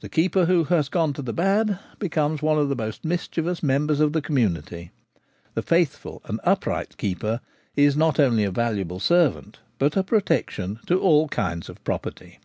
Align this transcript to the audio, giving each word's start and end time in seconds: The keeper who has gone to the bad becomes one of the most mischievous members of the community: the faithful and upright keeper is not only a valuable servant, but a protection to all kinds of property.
The 0.00 0.10
keeper 0.10 0.44
who 0.44 0.64
has 0.64 0.90
gone 0.90 1.14
to 1.14 1.22
the 1.22 1.32
bad 1.32 1.78
becomes 1.98 2.42
one 2.42 2.58
of 2.58 2.68
the 2.68 2.76
most 2.76 3.02
mischievous 3.02 3.62
members 3.62 3.98
of 3.98 4.12
the 4.12 4.20
community: 4.20 4.90
the 5.54 5.62
faithful 5.62 6.20
and 6.26 6.38
upright 6.44 6.98
keeper 6.98 7.40
is 7.74 7.96
not 7.96 8.20
only 8.20 8.44
a 8.44 8.50
valuable 8.50 9.00
servant, 9.00 9.60
but 9.78 9.96
a 9.96 10.02
protection 10.02 10.80
to 10.84 11.00
all 11.00 11.28
kinds 11.28 11.70
of 11.70 11.82
property. 11.82 12.40